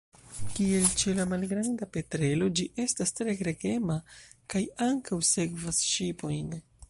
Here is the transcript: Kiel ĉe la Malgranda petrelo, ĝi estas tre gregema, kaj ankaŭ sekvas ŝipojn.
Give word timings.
Kiel 0.53 0.85
ĉe 1.01 1.11
la 1.17 1.25
Malgranda 1.33 1.87
petrelo, 1.97 2.47
ĝi 2.59 2.65
estas 2.85 3.13
tre 3.19 3.37
gregema, 3.43 3.99
kaj 4.55 4.63
ankaŭ 4.89 5.21
sekvas 5.35 5.85
ŝipojn. 5.93 6.51